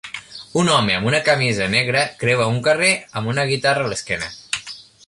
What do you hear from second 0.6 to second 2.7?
Un home amb una camisa negra creua un